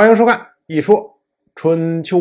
[0.00, 1.20] 欢迎收看《一说
[1.54, 2.20] 春秋》。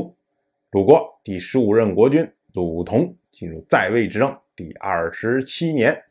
[0.71, 6.03] 鲁国第十五任国君鲁同进入在位执政第二十七年，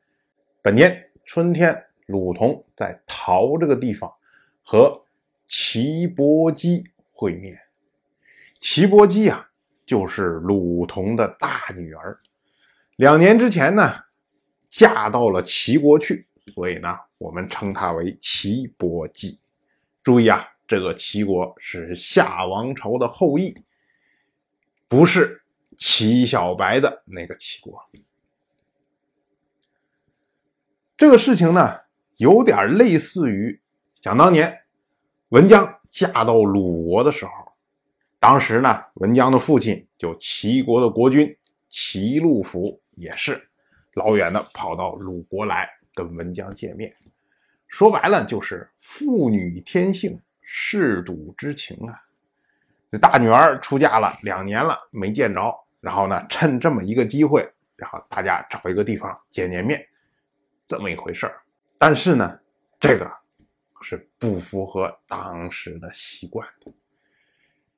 [0.63, 4.11] 本年春天，鲁同在陶这个地方
[4.63, 5.05] 和
[5.45, 7.61] 齐伯姬会面。
[8.59, 9.51] 齐伯姬啊，
[9.85, 12.19] 就是鲁同的大女儿。
[12.97, 13.93] 两年之前呢，
[14.71, 19.39] 嫁到了齐国去，所以呢，我们称她为齐伯姬。
[20.03, 20.49] 注意啊。
[20.69, 23.57] 这个齐国是夏王朝的后裔，
[24.87, 25.43] 不是
[25.79, 27.83] 齐小白的那个齐国。
[30.95, 31.81] 这个事情呢，
[32.19, 33.59] 有点类似于
[33.95, 34.61] 想当年
[35.31, 37.33] 文姜嫁到鲁国的时候，
[38.21, 41.35] 当时呢，文姜的父亲就齐国的国君
[41.71, 43.49] 齐禄府也是
[43.95, 46.95] 老远的跑到鲁国来跟文姜见面。
[47.69, 50.21] 说白了，就是父女天性。
[50.51, 52.01] 嗜赌之情啊！
[52.91, 59.87] 这大女儿出嫁了两年了没见着，然后呢，趁这么一个机会，然后大家找一个地方见见面，
[60.67, 61.43] 这么一回事儿。
[61.77, 62.41] 但是呢，
[62.81, 63.07] 这个
[63.83, 66.73] 是不符合当时的习惯的。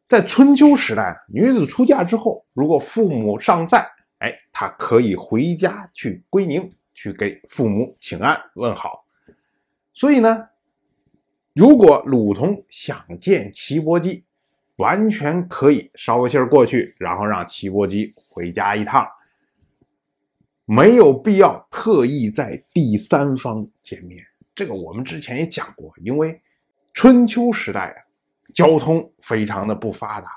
[0.06, 3.84] 在春秋时代，女子出嫁之后，如果父母尚在，
[4.19, 9.05] 哎，她可以回家去归宁，去给父母请安问好。
[9.92, 10.50] 所以呢。
[11.53, 14.25] 如果鲁同想见齐伯姬，
[14.77, 19.06] 完全可以捎个信儿过去，然后让齐伯姬回家一趟，
[20.65, 24.25] 没有必要特意在第三方见面。
[24.55, 26.41] 这个我们之前也讲过，因为
[26.95, 27.98] 春秋时代啊，
[28.55, 30.28] 交通非常的不发达，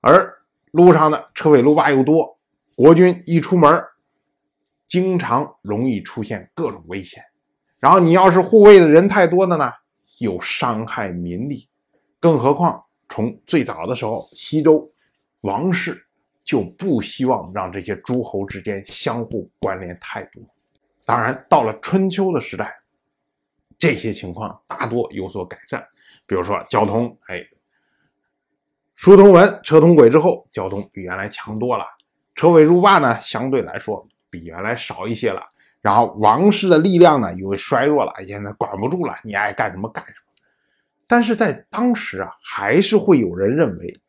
[0.00, 2.38] 而路上的车尾路霸又多，
[2.74, 3.84] 国君一出门，
[4.86, 7.22] 经常容易出现各种危险。
[7.78, 9.70] 然后你要是护卫的人太多的呢？
[10.20, 11.66] 有伤害民力，
[12.18, 14.86] 更何况从最早的时候，西周
[15.40, 16.06] 王室
[16.44, 20.42] 就不希望让这些诸侯之间相互关联太多。
[21.06, 22.78] 当然，到了春秋的时代，
[23.78, 25.82] 这些情况大多有所改善。
[26.26, 27.42] 比如说交通，哎，
[28.94, 31.86] 书同文，车同轨之后，交通比原来强多了。
[32.34, 35.42] 车尾入霸呢，相对来说比原来少一些了。
[35.80, 40.16] 然后王室的力量呢，又衰弱了，现在管不住了，你爱干什么干什么。
[41.06, 44.00] 但是在当时啊，还是会有人认为，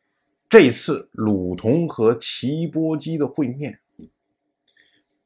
[0.50, 3.78] 这次鲁同和齐伯姬的会面，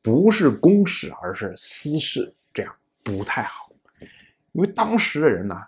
[0.00, 2.72] 不是公事，而是私事，这样
[3.04, 3.68] 不太好。
[4.52, 5.60] 因为当时的人呢，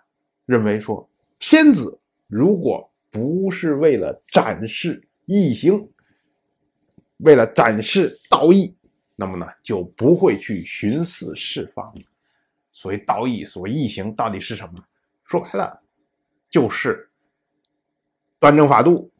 [0.47, 1.11] 认为说，
[1.41, 5.91] 天子如果不是为了展示义行，
[7.19, 8.78] 为了展示道义。
[9.21, 11.93] 那么呢，就不会去徇私释放。
[12.73, 14.75] 所谓道义，所谓义行，到底是什么？
[15.25, 15.83] 说白了，
[16.49, 17.11] 就是
[18.39, 19.11] 端正法度、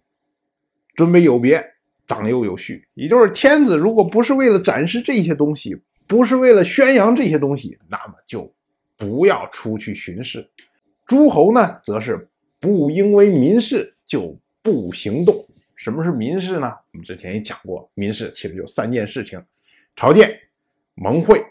[0.95, 1.61] 尊卑有别、
[2.07, 2.87] 长幼有序。
[2.95, 5.77] 也就是天子如果不是为了展示这些东西，
[6.07, 8.55] 不是为了宣扬这些东西，那么就
[8.97, 10.49] 不要出去巡视。
[11.05, 15.45] 诸侯呢，则是不因为民事就不行动。
[15.75, 16.73] 什么是民事呢？
[16.93, 19.43] 我们之前也讲过，民事其实就三件事情。
[19.99, 20.41] 朝见、
[20.95, 21.45] 盟会，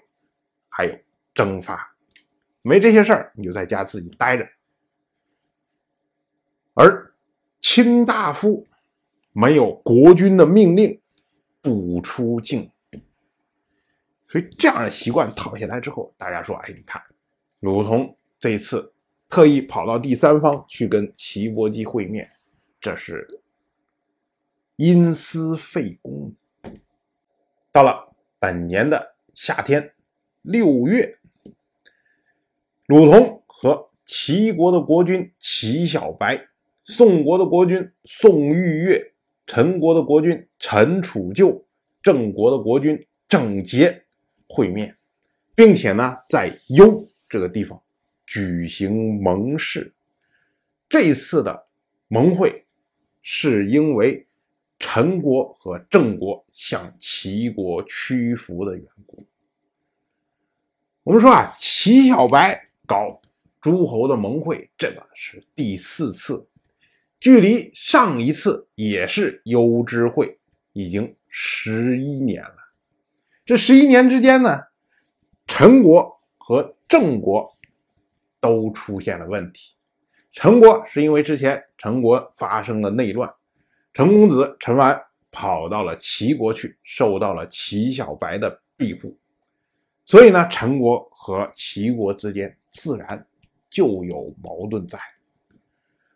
[0.69, 0.97] 还有
[1.34, 1.94] 征发，
[2.62, 4.47] 没这些事儿，你就在家自己待着。
[6.74, 7.13] 而
[7.59, 8.66] 卿大夫
[9.34, 10.97] 没有国君的命令，
[11.62, 12.72] 不出境。
[14.30, 17.03] 所以这样的习惯套下来之后，大家说：“哎，你看，
[17.59, 18.94] 鲁同这次
[19.28, 22.30] 特意跑到第三方去跟齐伯姬会面，
[22.80, 23.28] 这是
[24.78, 26.34] 因私废公。”
[27.74, 28.06] 到了。
[28.40, 29.94] 本年的夏天，
[30.44, 31.18] 六月，
[32.86, 36.48] 鲁同和齐国的国君齐小白、
[36.84, 39.14] 宋国的国君宋玉月、
[39.48, 41.66] 陈国的国君陈楚旧、
[42.03, 44.06] 郑国的国君郑杰
[44.48, 44.96] 会面，
[45.56, 47.81] 并且呢，在幽这个地方
[48.28, 49.92] 举行盟誓。
[50.88, 51.68] 这次的
[52.08, 52.68] 盟会
[53.24, 54.26] 是因为。
[54.79, 59.25] 陈国和郑国向齐国屈服的缘故。
[61.03, 63.19] 我们说啊，齐小白搞
[63.59, 66.47] 诸侯的盟会，这个是第四次，
[67.19, 70.38] 距离上一次也是幽之会，
[70.74, 72.56] 已经十一年了。
[73.45, 74.59] 这十一年之间呢，
[75.47, 77.51] 陈国和郑国
[78.39, 79.74] 都出现了问题。
[80.31, 83.33] 陈国是因为之前陈国发生了内乱。
[83.98, 84.96] 陈公子陈完
[85.32, 89.18] 跑到了齐国去，受到了齐小白的庇护，
[90.06, 93.26] 所以呢，陈国和齐国之间自然
[93.72, 95.00] 就有矛盾在。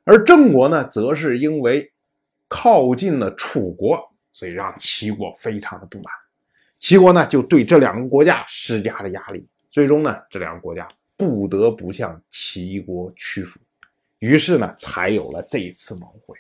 [0.04, 1.92] 而郑国呢，则是因为
[2.48, 4.00] 靠近了楚国，
[4.31, 6.13] 所以让齐国非常的不满。
[6.78, 10.88] 齐国呢，就对这两个国家施加了压力，最终呢，这两个国家
[11.18, 13.60] 不得不向齐国屈服。
[14.19, 16.38] 于是呢，才有了这一次盟会。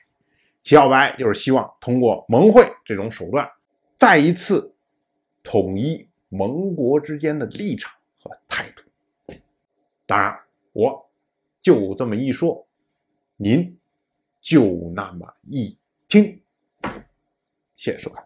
[0.63, 3.49] 齐小白就是希望通过盟会这种手段，
[3.97, 4.75] 再一次
[5.41, 8.83] 统一盟国之间的立场和态度。
[10.05, 10.39] 当然，
[10.73, 11.09] 我
[11.61, 12.67] 就这么一说，
[13.37, 13.79] 您
[14.39, 15.77] 就那么一
[16.07, 16.41] 听。
[17.75, 18.23] 谢谢收看。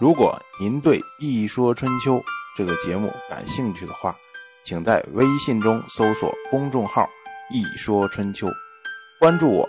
[0.00, 2.16] 如果您对《一说春秋》
[2.56, 4.16] 这个节目感兴趣的话，
[4.64, 7.08] 请在微信中搜索公众号
[7.52, 8.48] “一说春秋”，
[9.20, 9.68] 关注我。